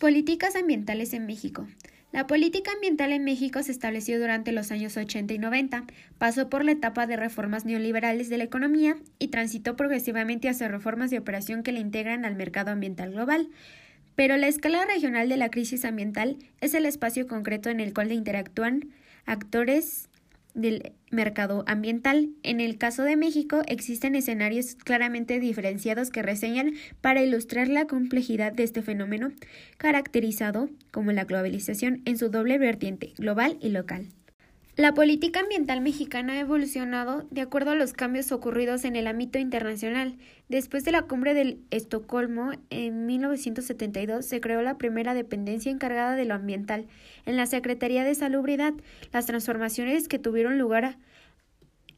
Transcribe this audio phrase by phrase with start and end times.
[0.00, 1.68] Políticas ambientales en México.
[2.10, 5.84] La política ambiental en México se estableció durante los años 80 y 90,
[6.16, 11.10] pasó por la etapa de reformas neoliberales de la economía y transitó progresivamente hacia reformas
[11.10, 13.50] de operación que le integran al mercado ambiental global.
[14.14, 18.10] Pero la escala regional de la crisis ambiental es el espacio concreto en el cual
[18.10, 18.88] interactúan
[19.26, 20.08] actores
[20.54, 22.30] del mercado ambiental.
[22.42, 28.52] En el caso de México existen escenarios claramente diferenciados que reseñan para ilustrar la complejidad
[28.52, 29.32] de este fenómeno,
[29.78, 34.08] caracterizado como la globalización en su doble vertiente, global y local.
[34.80, 39.38] La política ambiental mexicana ha evolucionado de acuerdo a los cambios ocurridos en el ámbito
[39.38, 40.16] internacional.
[40.48, 46.24] Después de la cumbre del Estocolmo en 1972 se creó la primera dependencia encargada de
[46.24, 46.86] lo ambiental
[47.26, 48.72] en la Secretaría de Salubridad.
[49.12, 50.96] Las transformaciones que tuvieron lugar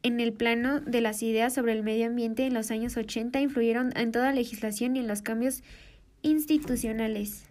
[0.01, 3.93] en el plano de las ideas sobre el medio ambiente en los años 80 influyeron
[3.95, 5.63] en toda la legislación y en los cambios
[6.21, 7.45] institucionales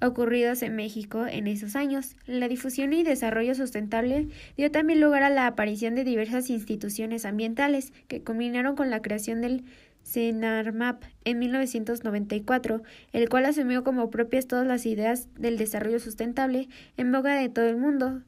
[0.00, 2.16] ocurridos en México en esos años.
[2.26, 7.92] La difusión y desarrollo sustentable dio también lugar a la aparición de diversas instituciones ambientales
[8.08, 9.64] que culminaron con la creación del
[10.04, 17.10] CENARMAP en 1994, el cual asumió como propias todas las ideas del desarrollo sustentable en
[17.10, 18.22] boga de todo el mundo.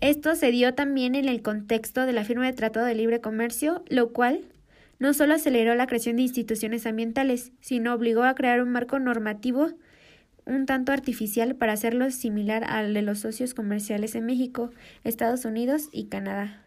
[0.00, 3.84] Esto se dio también en el contexto de la firma de Tratado de Libre Comercio,
[3.88, 4.44] lo cual
[4.98, 9.72] no solo aceleró la creación de instituciones ambientales, sino obligó a crear un marco normativo
[10.46, 14.70] un tanto artificial para hacerlo similar al de los socios comerciales en México,
[15.04, 16.64] Estados Unidos y Canadá.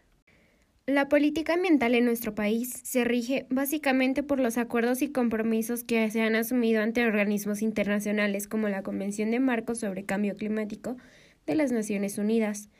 [0.88, 6.10] La política ambiental en nuestro país se rige básicamente por los acuerdos y compromisos que
[6.10, 10.96] se han asumido ante organismos internacionales como la Convención de Marcos sobre Cambio Climático
[11.44, 12.70] de las Naciones Unidas,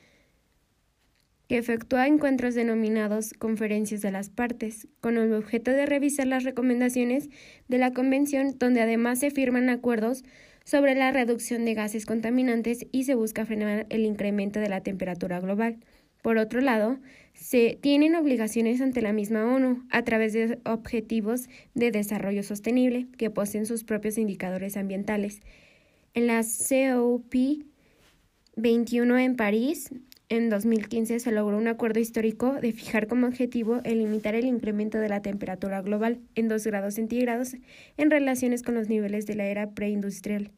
[1.48, 7.28] que efectúa encuentros denominados conferencias de las partes, con el objeto de revisar las recomendaciones
[7.68, 10.24] de la Convención, donde además se firman acuerdos
[10.68, 15.40] sobre la reducción de gases contaminantes y se busca frenar el incremento de la temperatura
[15.40, 15.78] global.
[16.20, 16.98] Por otro lado,
[17.32, 23.30] se tienen obligaciones ante la misma ONU a través de objetivos de desarrollo sostenible que
[23.30, 25.40] poseen sus propios indicadores ambientales.
[26.12, 27.34] En la COP
[28.56, 29.90] 21 en París,
[30.28, 34.98] en 2015 se logró un acuerdo histórico de fijar como objetivo el limitar el incremento
[34.98, 37.56] de la temperatura global en 2 grados centígrados
[37.96, 40.50] en relaciones con los niveles de la era preindustrial.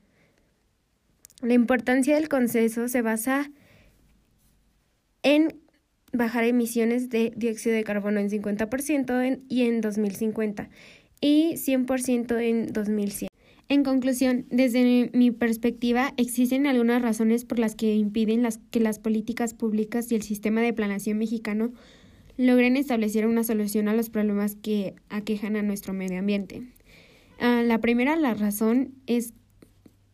[1.42, 3.50] La importancia del consenso se basa
[5.22, 5.60] en
[6.12, 10.68] bajar emisiones de dióxido de carbono en 50% y en 2050
[11.20, 13.29] y 100% en 2100.
[13.70, 18.98] En conclusión, desde mi perspectiva, existen algunas razones por las que impiden las, que las
[18.98, 21.70] políticas públicas y el sistema de planación mexicano
[22.36, 26.64] logren establecer una solución a los problemas que aquejan a nuestro medio ambiente.
[27.38, 29.34] Ah, la primera la razón es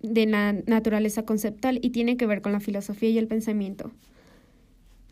[0.01, 3.91] de la naturaleza conceptual y tiene que ver con la filosofía y el pensamiento.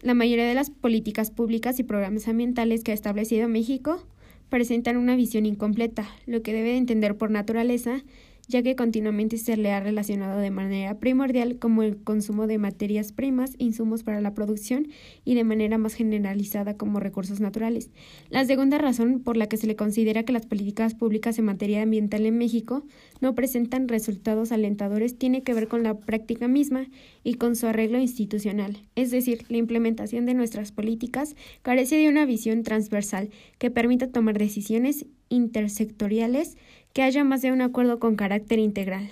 [0.03, 4.07] La mayoría de las políticas públicas y programas ambientales que ha establecido México
[4.51, 6.07] presentan una visión incompleta.
[6.27, 8.05] Lo que debe entender por naturaleza
[8.49, 13.13] ya que continuamente se le ha relacionado de manera primordial como el consumo de materias
[13.13, 14.89] primas, insumos para la producción
[15.25, 17.91] y de manera más generalizada como recursos naturales.
[18.31, 21.83] La segunda razón por la que se le considera que las políticas públicas en materia
[21.83, 22.85] ambiental en México
[23.21, 26.89] no presentan resultados alentadores tiene que ver con la práctica misma
[27.23, 32.27] y con su arreglo institucional, es decir, la implementación de nuestras políticas carece de una
[32.27, 36.57] visión transversal que permita tomar decisiones intersectoriales
[36.93, 39.11] que haya más de un acuerdo con carácter integral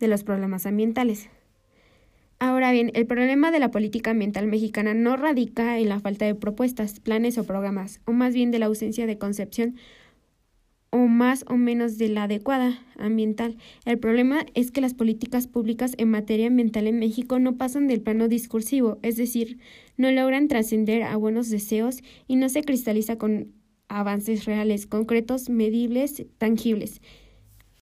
[0.00, 1.28] de los problemas ambientales.
[2.38, 6.34] Ahora bien, el problema de la política ambiental mexicana no radica en la falta de
[6.34, 9.76] propuestas, planes o programas, o más bien de la ausencia de concepción
[10.90, 13.56] o más o menos de la adecuada ambiental.
[13.86, 18.02] El problema es que las políticas públicas en materia ambiental en México no pasan del
[18.02, 19.58] plano discursivo, es decir,
[19.96, 23.52] no logran trascender a buenos deseos y no se cristaliza con
[23.98, 27.00] avances reales, concretos, medibles, tangibles.